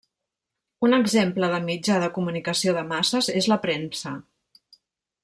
Un 0.87 0.95
exemple 0.97 1.49
de 1.53 1.59
mitjà 1.67 1.97
de 2.05 2.09
comunicació 2.17 2.75
de 2.79 2.85
masses 2.93 3.29
és 3.43 3.51
la 3.53 3.59
premsa. 3.67 4.15